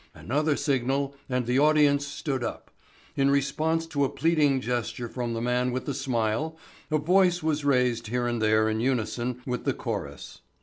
[0.15, 2.71] Another signal and the audience stood up.
[3.15, 6.57] In response to a pleading gesture from the man with the smile
[6.89, 10.39] a voice was raised here and there in unison with the chorus.